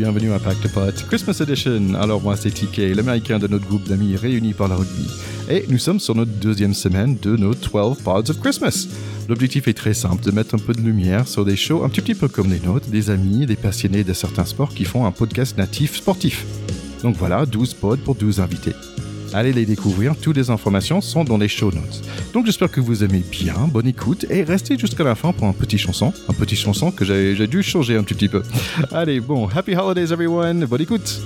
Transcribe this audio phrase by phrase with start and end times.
[0.00, 1.92] bienvenue à Pack de Potes Christmas Edition.
[1.92, 5.06] Alors moi c'est TK, l'américain de notre groupe d'amis réunis par la rugby.
[5.50, 8.88] Et nous sommes sur notre deuxième semaine de nos 12 Pods of Christmas.
[9.28, 12.00] L'objectif est très simple, de mettre un peu de lumière sur des shows un petit,
[12.00, 15.12] petit peu comme les nôtres, des amis, des passionnés de certains sports qui font un
[15.12, 16.46] podcast natif sportif.
[17.02, 18.72] Donc voilà, 12 pods pour 12 invités.
[19.32, 22.02] Allez les découvrir, toutes les informations sont dans les show notes.
[22.32, 25.52] Donc j'espère que vous aimez bien, bonne écoute et restez jusqu'à la fin pour un
[25.52, 26.12] petit chanson.
[26.28, 28.42] Un petit chanson que j'ai dû changer un petit peu.
[28.92, 31.20] Allez, bon, happy holidays everyone, bonne écoute.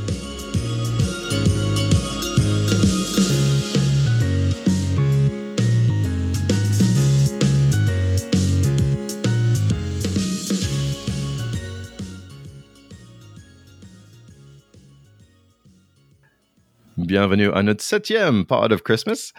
[16.96, 19.32] Bienvenue à notre septième Part of Christmas.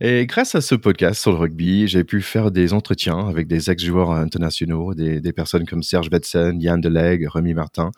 [0.00, 3.68] Et grâce à ce podcast sur le rugby, j'ai pu faire des entretiens avec des
[3.68, 7.90] ex-joueurs internationaux, des, personnes comme Serge Betsen, Yann Delegue, Remy Martin.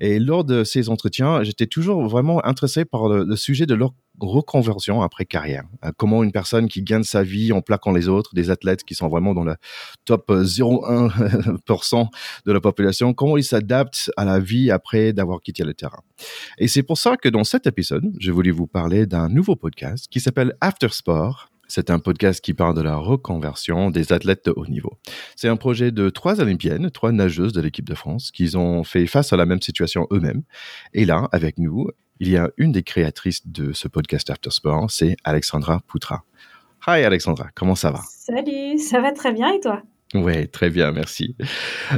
[0.00, 3.92] Et lors de ces entretiens, j'étais toujours vraiment intéressé par le, le sujet de leur
[4.20, 5.64] reconversion après carrière.
[5.84, 8.94] Euh, comment une personne qui gagne sa vie en plaquant les autres, des athlètes qui
[8.94, 9.56] sont vraiment dans le
[10.04, 12.08] top 0,1%
[12.46, 16.00] de la population, comment ils s'adaptent à la vie après d'avoir quitté le terrain.
[16.58, 20.06] Et c'est pour ça que dans cet épisode, je voulais vous parler d'un nouveau podcast
[20.10, 21.50] qui s'appelle After Sport.
[21.66, 24.92] C'est un podcast qui parle de la reconversion des athlètes de haut niveau.
[25.34, 29.06] C'est un projet de trois Olympiennes, trois nageuses de l'équipe de France, qui ont fait
[29.06, 30.42] face à la même situation eux-mêmes.
[30.92, 31.88] Et là, avec nous,
[32.24, 36.24] il y a une des créatrices de ce podcast After Sport, c'est Alexandra Poutra.
[36.86, 38.00] Hi Alexandra, comment ça va?
[38.08, 39.82] Salut, ça va très bien et toi?
[40.14, 41.36] Oui, très bien, merci.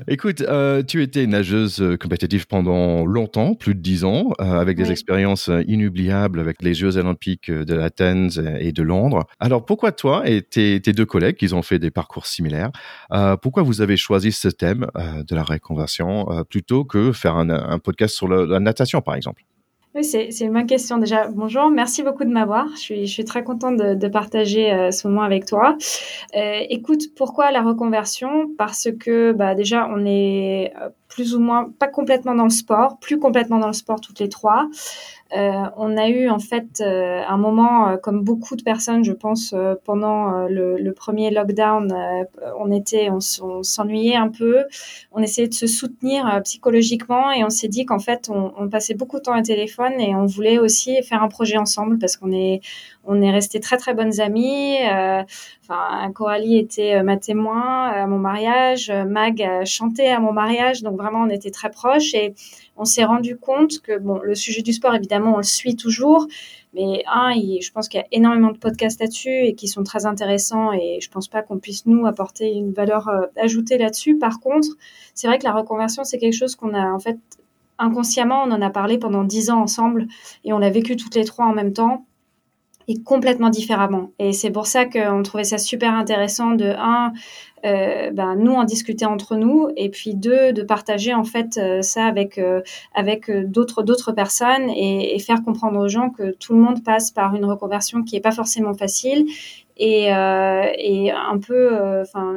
[0.09, 4.77] Écoute, euh, tu étais nageuse euh, compétitive pendant longtemps, plus de dix ans, euh, avec
[4.77, 9.27] des expériences inoubliables avec les Jeux olympiques de l'Athènes et de Londres.
[9.39, 12.71] Alors, pourquoi toi et tes, deux collègues, qui ont fait des parcours similaires,
[13.43, 18.29] pourquoi vous avez choisi ce thème de la réconversion plutôt que faire un, podcast sur
[18.29, 19.45] la natation, par exemple?
[19.97, 20.99] Oui, c'est bonne question.
[20.99, 22.69] Déjà, bonjour, merci beaucoup de m'avoir.
[22.75, 25.79] Je suis, je suis très contente de, de partager euh, ce moment avec toi.
[26.37, 28.51] Euh, écoute, pourquoi la reconversion?
[28.59, 32.99] Parce que bah, déjà, on est euh, plus ou moins, pas complètement dans le sport,
[32.99, 34.69] plus complètement dans le sport toutes les trois.
[35.35, 39.13] Euh, on a eu en fait euh, un moment, euh, comme beaucoup de personnes, je
[39.13, 41.93] pense, pendant le, premier lockdown,
[42.59, 44.65] on était, on, s'ennuyait un peu,
[45.13, 49.19] on essayait de se soutenir psychologiquement et on s'est dit qu'en fait, on, passait beaucoup
[49.19, 52.61] de temps au téléphone et on voulait aussi faire un projet ensemble parce qu'on est,
[53.05, 54.79] on est resté très très bonnes amies.
[55.63, 61.06] Enfin, Coralie était ma témoin à mon mariage, Mag chantait à mon mariage, donc vraiment
[61.15, 62.35] on était très proches et
[62.77, 66.27] on s'est rendu compte que bon, le sujet du sport, évidemment, on le suit toujours,
[66.75, 70.07] mais un, je pense qu'il y a énormément de podcasts là-dessus et qui sont très
[70.07, 74.17] intéressants et je pense pas qu'on puisse nous apporter une valeur euh, ajoutée là-dessus.
[74.17, 74.69] Par contre,
[75.15, 77.19] c'est vrai que la reconversion, c'est quelque chose qu'on a en fait
[77.79, 80.07] inconsciemment, on en a parlé pendant dix ans ensemble
[80.45, 82.05] et on l'a vécu toutes les trois en même temps
[82.89, 84.13] et complètement différemment.
[84.19, 87.13] Et c'est pour ça qu'on trouvait ça super intéressant de un,
[87.67, 91.83] euh, ben, nous en discuter entre nous, et puis deux, de partager en fait euh,
[91.83, 92.63] ça avec euh,
[92.95, 97.35] avec d'autres d'autres personnes et, faire comprendre aux gens que tout le monde passe par
[97.35, 99.27] une reconversion qui est pas forcément facile
[99.77, 102.37] et, et un peu, enfin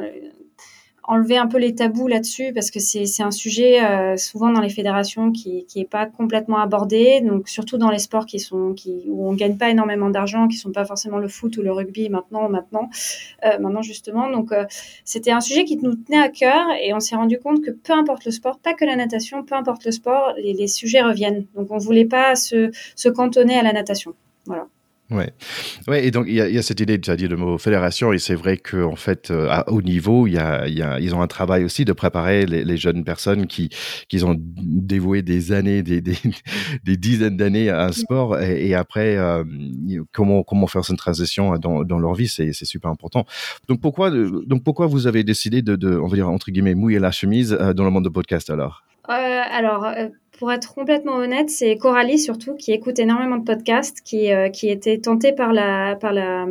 [1.10, 4.70] enlever un peu les tabous là-dessus parce que c'est un sujet euh, souvent dans les
[4.70, 7.20] fédérations qui qui est pas complètement abordé.
[7.20, 10.56] Donc surtout dans les sports qui sont qui où on gagne pas énormément d'argent qui
[10.56, 12.88] sont pas forcément le foot ou le rugby maintenant maintenant
[13.44, 14.30] euh, maintenant justement.
[14.30, 14.64] Donc euh,
[15.04, 17.92] c'était un sujet qui nous tenait à cœur et on s'est rendu compte que peu
[17.92, 21.46] importe le sport pas que la natation peu importe le sport les, sujets reviennent.
[21.56, 24.14] Donc on voulait pas se se cantonner à la natation.
[24.46, 24.68] Voilà
[25.10, 25.32] Ouais,
[25.88, 28.12] ouais, et donc il y, y, a cette idée, tu as dit le mot fédération,
[28.12, 31.16] et c'est vrai qu'en fait, euh, à haut niveau, il y a, y a, ils
[31.16, 33.70] ont un travail aussi de préparer les, les jeunes personnes qui,
[34.08, 36.16] qui ont dévoué des années, des, des,
[36.84, 39.42] des dizaines d'années à un sport, et, et après, euh,
[40.12, 43.24] comment, comment faire cette transition dans, dans leur vie, c'est super important.
[43.68, 47.00] Donc pourquoi, donc pourquoi vous avez décidé de, de, on va dire entre guillemets, mouiller
[47.00, 48.84] la chemise euh, dans le monde de podcast alors?
[48.84, 49.86] euh, alors,
[50.40, 54.70] pour être complètement honnête, c'est Coralie surtout qui écoute énormément de podcasts, qui, euh, qui
[54.70, 56.46] était tentée par la par la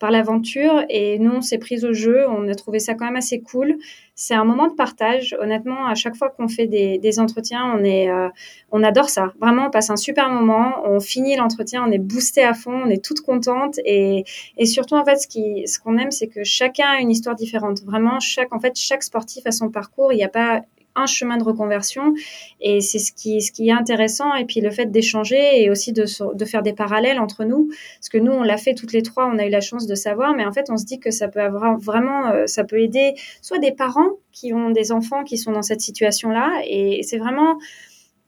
[0.00, 2.28] par l'aventure et nous on s'est pris au jeu.
[2.28, 3.76] On a trouvé ça quand même assez cool.
[4.16, 5.36] C'est un moment de partage.
[5.40, 8.28] Honnêtement, à chaque fois qu'on fait des, des entretiens, on est euh,
[8.72, 9.32] on adore ça.
[9.40, 10.82] Vraiment, on passe un super moment.
[10.84, 14.24] On finit l'entretien, on est boosté à fond, on est toutes contentes et
[14.58, 17.36] et surtout en fait ce qui ce qu'on aime c'est que chacun a une histoire
[17.36, 17.82] différente.
[17.84, 20.12] Vraiment chaque en fait chaque sportif a son parcours.
[20.12, 20.62] Il n'y a pas
[20.94, 22.14] un chemin de reconversion.
[22.60, 24.34] Et c'est ce qui ce qui est intéressant.
[24.34, 26.04] Et puis le fait d'échanger et aussi de,
[26.34, 27.68] de faire des parallèles entre nous.
[27.98, 29.26] Parce que nous on l'a fait toutes les trois.
[29.26, 30.34] On a eu la chance de savoir.
[30.34, 33.14] Mais en fait on se dit que ça peut avoir vraiment euh, ça peut aider
[33.40, 37.18] soit des parents qui ont des enfants qui sont dans cette situation là et c'est
[37.18, 37.58] vraiment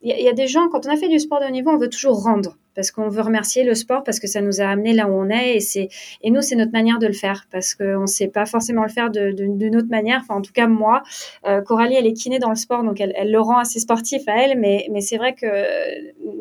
[0.04, 1.78] il y, a des gens, quand on a fait du sport de haut niveau, on
[1.78, 4.92] veut toujours rendre parce qu'on veut remercier le sport parce que ça nous a amené
[4.92, 5.88] là où on est et c'est
[6.22, 8.88] et nous c'est notre manière de le faire parce qu'on ne sait pas forcément le
[8.90, 10.20] faire d'une autre manière.
[10.22, 11.02] Enfin en tout cas moi,
[11.46, 14.42] euh, Coralie elle est kiné dans le sport donc elle, le rend assez sportif à
[14.42, 15.46] elle mais mais c'est vrai que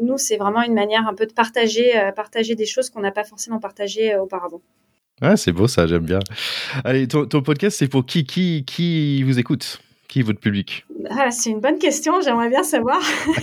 [0.04, 3.12] nous c'est vraiment une manière un peu de partager euh, partager des choses qu'on n'a
[3.12, 4.62] pas forcément partagées euh, auparavant.
[5.22, 6.20] Ouais, c'est beau ça, j'aime bien.
[6.84, 9.80] Allez, ton, ton podcast, c'est pour qui, qui, qui vous écoute?
[10.14, 13.02] Qui votre public ah, C'est une bonne question, j'aimerais bien savoir.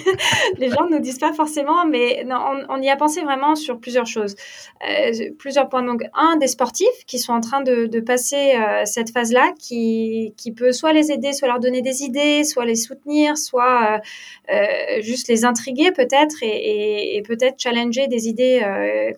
[0.59, 2.39] les gens ne nous disent pas forcément, mais non,
[2.69, 4.37] on, y a pensé vraiment sur plusieurs choses.
[4.89, 5.83] Euh, plusieurs points.
[5.83, 10.53] Donc, un, des sportifs qui sont en train de, passer euh, cette phase-là, qui, qui
[10.53, 14.01] peut soit les aider, soit leur donner des idées, soit les soutenir, soit
[14.53, 18.61] euh, juste les intriguer peut-être et, et, peut-être challenger des idées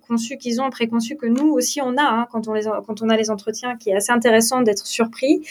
[0.08, 3.10] conçues qu'ils ont, préconçues que nous aussi on a hein, quand, on les, quand on
[3.10, 5.42] a les entretiens, qui est assez intéressant d'être surpris.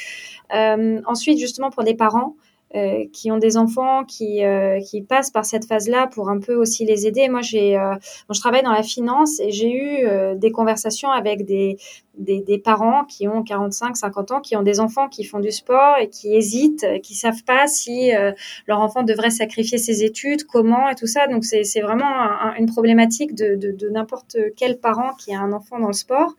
[0.54, 2.36] Euh, ensuite, justement, pour des parents,
[2.74, 6.56] euh, qui ont des enfants qui, euh, qui passent par cette phase-là pour un peu
[6.56, 7.28] aussi les aider.
[7.28, 7.96] Moi, j'ai, euh,
[8.30, 11.78] je travaille dans la finance et j'ai eu euh, des conversations avec des,
[12.18, 15.52] des, des, parents qui ont 45, 50 ans, qui ont des enfants qui font du
[15.52, 18.12] sport et qui hésitent, qui savent pas si
[18.68, 21.28] leur enfant devrait sacrifier ses études, comment et tout ça.
[21.28, 22.06] Donc, c'est, c'est vraiment
[22.58, 26.36] une problématique de, de, de n'importe quel parent qui a un enfant dans le sport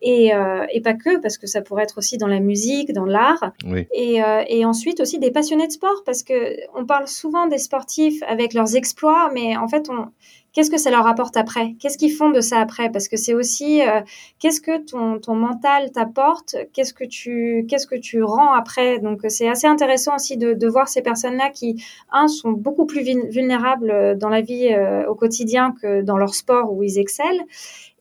[0.00, 0.30] et,
[0.72, 3.52] et, pas que, parce que ça pourrait être aussi dans la musique, dans l'art,
[3.92, 8.20] et, et, ensuite aussi des passionnés de sport, parce que on parle souvent des sportifs
[8.26, 10.08] avec leurs exploits, mais en fait, on,
[10.52, 11.76] qu'est-ce que ça leur apporte après?
[11.78, 12.90] Qu'est-ce qu'ils font de ça après?
[12.90, 14.00] Parce que c'est aussi euh,
[14.40, 16.56] qu'est-ce que ton, ton mental t'apporte?
[16.72, 18.98] Qu'est-ce que tu qu'est-ce que tu rends après?
[18.98, 21.80] Donc c'est assez intéressant aussi de, de voir ces personnes-là qui
[22.10, 24.74] un sont beaucoup plus vulnérables dans la vie
[25.08, 27.44] au quotidien que dans leur sport où ils excellent.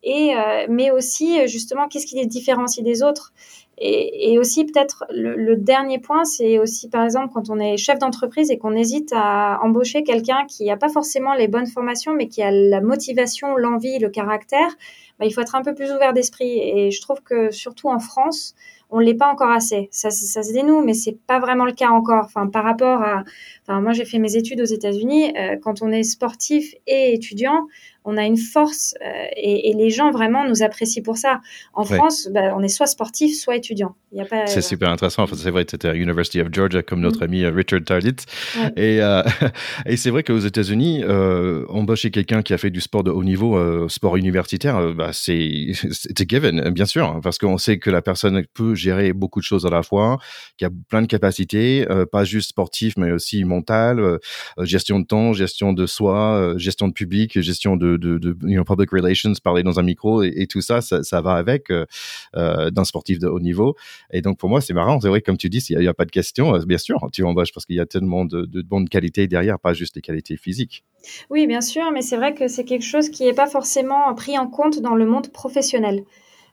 [0.04, 3.34] Et euh, mais aussi euh, justement qu'est-ce qui les différencie des autres?
[3.80, 8.50] Et, aussi peut-être le, dernier point, c'est aussi par exemple quand on est chef d'entreprise
[8.50, 12.42] et qu'on hésite à embaucher quelqu'un qui n'a pas forcément les bonnes formations, mais qui
[12.42, 14.76] a la motivation, l'envie, le caractère,
[15.20, 16.60] bah, il faut être un peu plus ouvert d'esprit.
[16.60, 18.56] Et je trouve que surtout en France,
[18.90, 19.90] on l'est pas encore assez.
[19.92, 22.26] Ça, ça se dénoue, mais c'est pas vraiment le cas encore.
[22.26, 23.24] Enfin, par rapport à,
[23.64, 25.34] enfin, moi j'ai fait mes études aux États-Unis.
[25.38, 27.68] Euh, quand on est sportif et étudiant,
[28.08, 31.42] on a une force euh, et, et, les gens vraiment nous apprécient pour ça.
[31.74, 33.96] En France, bah, on est soit sportif, soit étudiant.
[34.14, 34.48] Il y a pas.
[34.48, 35.28] C'est super intéressant.
[35.28, 37.24] c'est vrai, tu étais à University of Georgia comme notre mm.
[37.24, 38.16] ami euh, Richard Tarlit.
[38.78, 39.22] Et, euh,
[39.86, 43.26] et c'est vrai qu'aux États-Unis, euh, embaucher quelqu'un qui a fait du sport de haut
[43.26, 47.90] niveau, euh, sport universitaire, bah, c'est c'est given, bien sûr, hein, parce qu'on sait que
[47.90, 50.18] la personne peut gérer beaucoup de choses à la fois,
[50.58, 54.20] qui a plein de capacités, pas juste sportif, mais aussi mentale,
[54.60, 59.64] gestion de temps, gestion de soi, gestion de public, gestion de de, public relations, parler
[59.64, 61.86] dans un micro et, tout ça, ça, va avec euh,
[62.36, 63.76] euh, d'un sportif de haut niveau.
[64.12, 65.00] Et donc pour moi, c'est marrant.
[65.00, 67.24] C'est vrai, comme tu dis, s'il n'y a, pas de question, euh, bien sûr, tu
[67.24, 70.38] embauches parce qu'il y a tellement de, de bonnes qualités derrière, pas juste les qualités
[70.38, 70.84] physiques.
[71.30, 74.38] Oui, bien sûr, mais c'est vrai que c'est quelque chose qui n'est pas forcément pris
[74.38, 76.04] en compte dans le monde professionnel.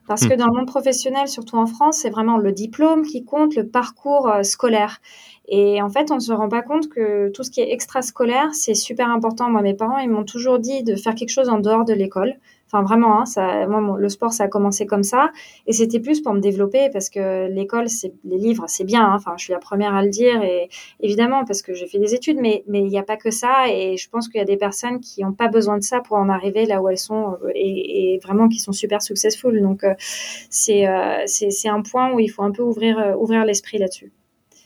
[0.07, 0.29] Parce hmm.
[0.29, 3.67] que dans le monde professionnel, surtout en France, c'est vraiment le diplôme qui compte, le
[3.67, 4.99] parcours scolaire.
[5.47, 8.53] Et en fait, on ne se rend pas compte que tout ce qui est extrascolaire,
[8.53, 9.49] c'est super important.
[9.49, 12.35] Moi, mes parents, ils m'ont toujours dit de faire quelque chose en dehors de l'école.
[12.75, 15.31] Enfin, vraiment, hein, le sport, ça a commencé comme ça.
[15.65, 17.85] Et c'était plus pour me développer parce que l'école,
[18.25, 19.05] les livres, c'est bien.
[19.05, 19.33] Hein.
[19.37, 20.41] Je suis la première à le dire.
[20.43, 23.69] Et évidemment, parce que j'ai fait des études, mais il n'y a pas que ça.
[23.69, 26.17] Et je pense qu'il y a des personnes qui n'ont pas besoin de ça pour
[26.17, 29.61] en arriver là où elles sont euh, et, vraiment qui sont super successful.
[29.61, 29.93] Donc, euh,
[30.49, 34.11] c'est euh, c'est un point où il faut un peu ouvrir l'esprit là-dessus.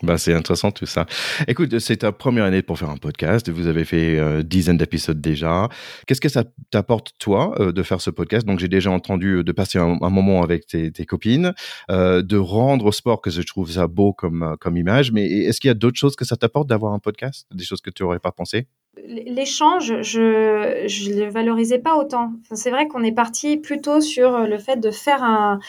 [0.01, 1.06] Bah, c'est intéressant tout ça.
[1.48, 3.50] Écoute, c'est ta première année pour faire un podcast.
[3.50, 5.68] Vous avez fait euh, dizaines d'épisodes déjà.
[6.08, 8.48] Qu'est-ce que ça t'apporte toi euh, de faire ce podcast?
[8.48, 11.53] Donc j'ai déjà entendu euh, de passer un, moment avec tes, tes copines,
[11.91, 15.12] euh, de rendre au sport que je trouve ça beau comme comme image.
[15.12, 17.82] Mais est-ce qu'il y a d'autres choses que ça t'apporte d'avoir un podcast, des choses
[17.82, 18.68] que tu aurais pas pensé
[19.08, 22.32] L'échange, je je le valorisais pas autant.
[22.51, 25.60] C'est vrai qu'on est parti plutôt sur le fait de faire un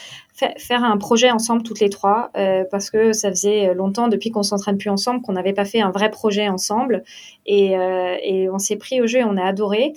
[0.59, 4.43] faire un projet ensemble toutes les trois euh, parce que ça faisait longtemps depuis qu'on
[4.43, 7.03] s'entraîne plus ensemble qu'on n'avait pas fait un vrai projet ensemble
[7.45, 9.93] et, euh, et on s'est pris au jeu on a adoré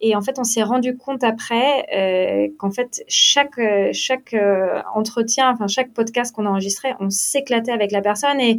[0.00, 3.60] et en fait, on s'est rendu compte après euh, qu'en fait, chaque
[3.92, 8.58] chaque euh, entretien, enfin chaque podcast qu'on a enregistré, on s'éclatait avec la personne et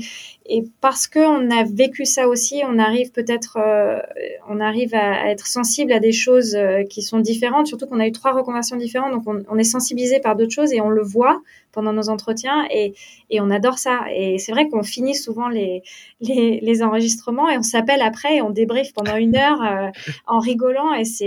[0.49, 3.99] et parce que on a vécu ça aussi, on arrive peut-être, euh,
[4.47, 7.67] on arrive à, être sensible à des choses euh, qui sont différentes.
[7.67, 10.79] Surtout qu'on a eu trois reconversions différentes, donc on, est sensibilisé par d'autres choses et
[10.79, 11.41] on le voit
[11.73, 12.93] pendant nos entretiens et,
[13.29, 14.05] et on adore ça.
[14.15, 15.83] Et c'est vrai qu'on finit souvent les,
[16.21, 19.89] les, enregistrements et on s'appelle après et on débriefe pendant une heure euh,
[20.27, 21.26] en rigolant et c'est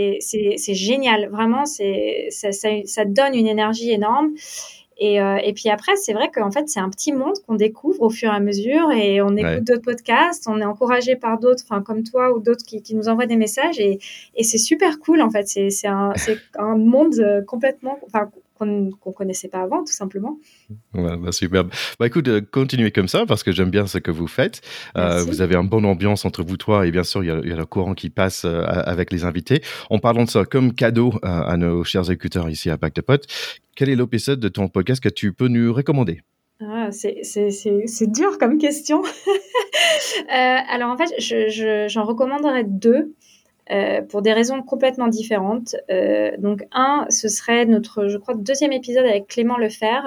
[0.74, 1.28] génial.
[1.30, 4.30] Vraiment, c'est ça, ça, ça, donne une énergie énorme.
[5.02, 8.10] Et, et puis après, c'est vrai qu'en fait, c'est un petit monde qu'on découvre au
[8.10, 12.02] fur et à mesure et on écoute d'autres podcasts, on est encouragé par d'autres, comme
[12.02, 13.98] toi ou d'autres qui, qui, nous envoient des messages et,
[14.36, 15.48] et c'est super cool en fait.
[15.48, 16.12] C'est un,
[16.58, 17.98] un monde complètement,
[18.60, 20.38] qu'on ne connaissait pas avant, tout simplement.
[20.94, 21.70] Ouais, bah, superbe.
[21.98, 24.60] Bah, écoute, euh, continuez comme ça parce que j'aime bien ce que vous faites.
[24.96, 27.40] Euh, vous avez une bonne ambiance entre vous trois et bien sûr, il y a,
[27.42, 29.62] il y a le courant qui passe euh, avec les invités.
[29.88, 33.26] En parlant de ça, comme cadeau à nos chers écouteurs ici à Pacte de Potes,
[33.74, 36.20] quel est l'épisode de ton podcast que tu peux nous recommander?
[36.60, 39.02] Ah, c'est dur comme question.
[40.28, 43.14] alors en fait, j'en je, recommanderais deux.
[43.70, 45.76] Euh, pour des raisons complètement différentes.
[45.90, 50.00] Euh, donc un, ce serait notre, je crois, deuxième épisode avec Clément Lefer.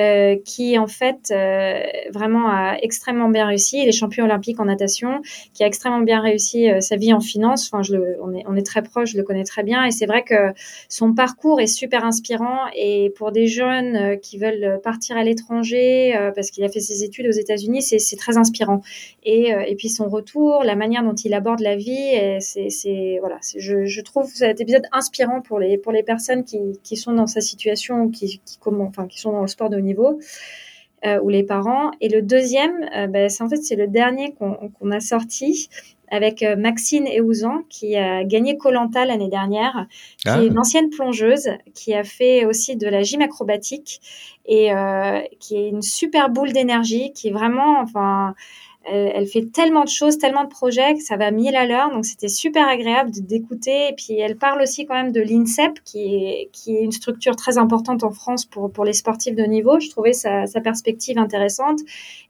[0.00, 3.82] Euh, qui en fait euh, vraiment a extrêmement bien réussi.
[3.82, 5.20] Il est champion olympique en natation,
[5.52, 7.68] qui a extrêmement bien réussi euh, sa vie en finance.
[7.70, 7.82] Enfin,
[8.22, 9.84] on, est, très proche, je le connais très bien.
[9.84, 10.54] Et c'est vrai que
[10.88, 12.60] son parcours est super inspirant.
[12.74, 17.26] Et pour des jeunes qui veulent partir à l'étranger, parce qu'il a fait ses études
[17.26, 18.80] aux États-Unis, c'est très inspirant.
[19.24, 24.00] Et, puis son retour, la manière dont il aborde la vie, c'est voilà, je, je
[24.00, 28.08] trouve cet épisode inspirant pour les pour les personnes qui, qui sont dans sa situation,
[28.08, 30.18] qui, qui comment, enfin qui sont dans le sport de niveau,
[31.04, 31.90] euh, ou les parents.
[32.00, 35.68] Et le deuxième, euh, ben, c'est en fait c'est le dernier qu'on a sorti
[36.08, 39.86] avec euh, Maxine Eouzan qui a gagné Colanta l'année dernière,
[40.18, 40.40] qui ah.
[40.40, 44.00] est une ancienne plongeuse, qui a fait aussi de la gym acrobatique
[44.46, 44.70] et
[45.40, 48.34] qui est une super boule d'énergie, qui est vraiment, enfin,
[48.84, 51.90] elle, fait tellement de choses, tellement de projets que ça va mille à l'heure.
[51.90, 53.88] Donc c'était super agréable d'écouter.
[53.90, 57.36] Et puis elle parle aussi quand même de l'INSEP, qui est, qui est une structure
[57.36, 59.80] très importante en France pour, pour les sportifs de niveau.
[59.80, 61.80] Je trouvais sa, sa perspective intéressante.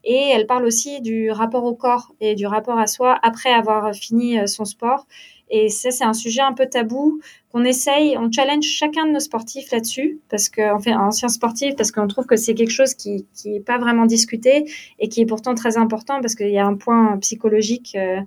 [0.03, 3.93] Et elle parle aussi du rapport au corps et du rapport à soi après avoir
[3.93, 5.07] fini euh, son sport.
[5.55, 9.19] Et ça, c'est un sujet un peu tabou qu'on essaye, on challenge chacun de nos
[9.19, 12.95] sportifs là-dessus, parce qu'on fait un ancien sportif, parce qu'on trouve que c'est quelque chose
[12.95, 14.65] qui qui est pas vraiment discuté
[14.97, 18.21] et qui est pourtant très important parce qu'il y a un point psychologique, euh,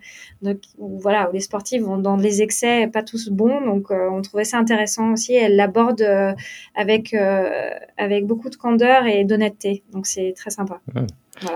[0.79, 1.03] où,
[1.33, 5.11] les sportifs vont dans les excès pas tous bons, donc euh, on trouvait ça intéressant
[5.15, 5.35] aussi.
[5.35, 6.33] Elle l'aborde euh,
[6.77, 7.13] avec
[8.25, 10.81] beaucoup de candeur et d'honnêteté, donc c'est très sympa.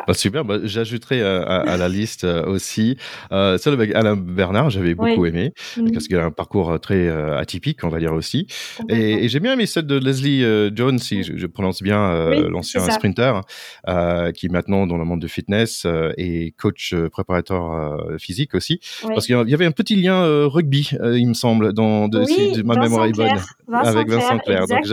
[0.06, 2.96] Bah, super, bah, j'ajouterai à, à, la liste aussi
[3.32, 5.92] euh, celle avec Alain Bernard, j'avais beaucoup aimé, mmh.
[5.92, 8.46] parce qu'il a un parcours très atypique on va dire aussi.
[8.88, 12.80] Et, j'ai bien aimé celle de Leslie euh, Jones, si je, prononce bien euh, l'ancien
[12.90, 13.40] sprinter,
[13.88, 18.80] euh, qui est maintenant dans le monde de fitness et coach préparateur physique aussi.
[19.02, 22.76] Parce qu'il y avait un petit lien rugby, il me semble, dans de, si ma
[22.76, 23.38] mémoire est bonne,
[23.72, 24.66] avec Vincent Clair.
[24.66, 24.84] Donc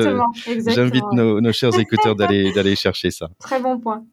[0.67, 3.29] j'invite nos, nos chers écouteurs d'aller chercher ça.
[3.39, 4.03] Très bon point.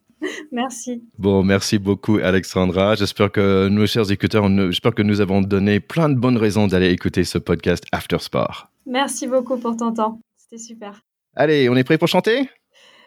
[0.52, 1.02] Merci.
[1.18, 2.94] Bon, merci beaucoup, Alexandra.
[2.94, 6.90] J'espère que nos chers écouteurs, j'espère que nous avons donné plein de bonnes raisons d'aller
[6.90, 8.68] écouter ce podcast After Sport.
[8.86, 10.20] Merci beaucoup pour ton temps.
[10.36, 11.00] C'était super.
[11.36, 12.48] Allez, on est prêt pour chanter?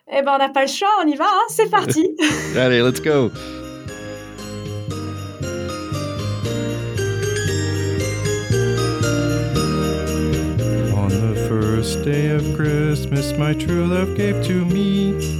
[0.09, 2.15] Eh ben, on n'a pas le choix, on y va, hein c'est parti.
[2.55, 3.29] Allez, let's go.
[10.95, 15.37] On the first day of Christmas, my true love gave to me.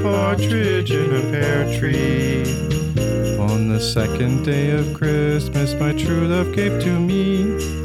[0.00, 2.42] A partridge in a pear tree.
[3.38, 7.44] On the second day of Christmas, my true love gave to me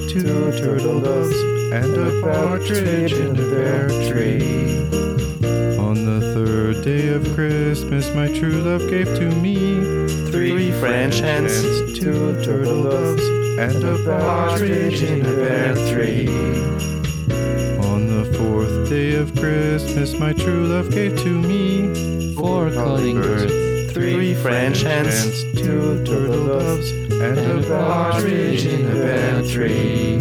[0.09, 1.35] two turtle doves
[1.71, 4.77] and a partridge in a pear tree.
[5.77, 9.55] On the third day of Christmas, my true love gave to me
[10.31, 11.53] three French hens,
[11.97, 13.23] two turtle doves,
[13.59, 17.04] and a partridge in a pear tree
[18.23, 24.81] fourth day of Christmas, my true love gave to me four calling birds, three French
[24.81, 30.15] hens, two turtle doves, and a partridge in a pear tree.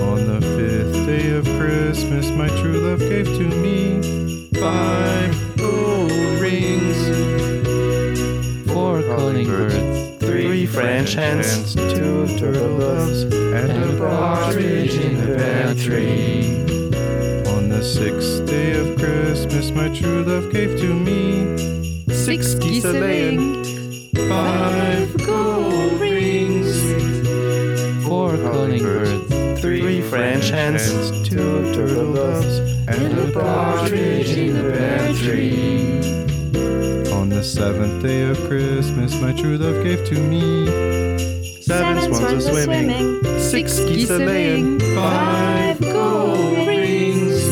[0.00, 5.41] On the fifth day of Christmas, my true love gave to me five
[9.32, 16.60] calling birds, three French hens, two turtle doves, and a partridge in a pear tree.
[17.48, 22.92] On the sixth day of Christmas, my true love gave to me six geese a
[22.92, 23.64] laying,
[24.28, 26.78] five gold rings,
[28.06, 35.14] four calling birds, three French hens, two turtle doves, and a partridge in a pear
[35.14, 36.02] tree.
[36.02, 36.31] On
[37.42, 40.64] the seventh day of Christmas, my true love gave to me
[41.60, 47.42] seven, seven swans a swimming, six geese a laying, five gold rings,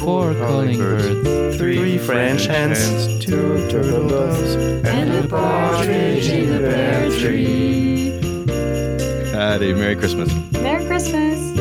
[0.00, 4.54] four calling birds, three French hens, two turtle doves,
[4.86, 8.18] and a partridge in a pear tree.
[9.34, 10.32] Allez, Merry Christmas.
[10.52, 11.51] Merry Christmas.